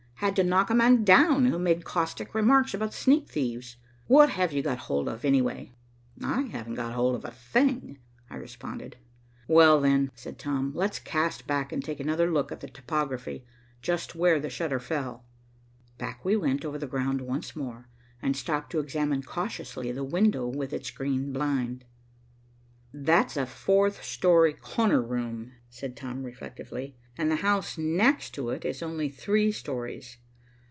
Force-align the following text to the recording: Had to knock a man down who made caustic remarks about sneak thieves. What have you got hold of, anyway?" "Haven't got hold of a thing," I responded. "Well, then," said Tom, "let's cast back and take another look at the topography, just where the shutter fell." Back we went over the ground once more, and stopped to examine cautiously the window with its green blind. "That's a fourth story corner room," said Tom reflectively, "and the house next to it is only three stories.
Had 0.25 0.35
to 0.35 0.43
knock 0.43 0.69
a 0.69 0.75
man 0.75 1.03
down 1.03 1.47
who 1.47 1.57
made 1.57 1.83
caustic 1.83 2.35
remarks 2.35 2.75
about 2.75 2.93
sneak 2.93 3.27
thieves. 3.27 3.77
What 4.05 4.29
have 4.29 4.53
you 4.53 4.61
got 4.61 4.77
hold 4.77 5.09
of, 5.09 5.25
anyway?" 5.25 5.71
"Haven't 6.21 6.75
got 6.75 6.93
hold 6.93 7.15
of 7.15 7.25
a 7.25 7.31
thing," 7.31 7.97
I 8.29 8.35
responded. 8.35 8.97
"Well, 9.47 9.81
then," 9.81 10.11
said 10.13 10.37
Tom, 10.37 10.73
"let's 10.75 10.99
cast 10.99 11.47
back 11.47 11.71
and 11.73 11.83
take 11.83 11.99
another 11.99 12.29
look 12.31 12.51
at 12.51 12.59
the 12.59 12.67
topography, 12.69 13.47
just 13.81 14.13
where 14.13 14.39
the 14.39 14.51
shutter 14.51 14.79
fell." 14.79 15.25
Back 15.97 16.23
we 16.23 16.35
went 16.35 16.63
over 16.63 16.77
the 16.77 16.85
ground 16.85 17.21
once 17.21 17.55
more, 17.55 17.87
and 18.21 18.37
stopped 18.37 18.69
to 18.73 18.79
examine 18.79 19.23
cautiously 19.23 19.91
the 19.91 20.03
window 20.03 20.45
with 20.47 20.71
its 20.71 20.91
green 20.91 21.33
blind. 21.33 21.83
"That's 22.93 23.37
a 23.37 23.45
fourth 23.47 24.03
story 24.03 24.51
corner 24.53 25.01
room," 25.01 25.53
said 25.69 25.95
Tom 25.95 26.23
reflectively, 26.23 26.97
"and 27.17 27.31
the 27.31 27.37
house 27.37 27.77
next 27.77 28.31
to 28.33 28.49
it 28.49 28.65
is 28.65 28.81
only 28.83 29.07
three 29.07 29.49
stories. 29.51 30.17